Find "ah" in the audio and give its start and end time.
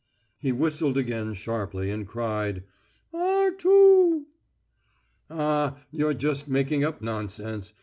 5.29-5.77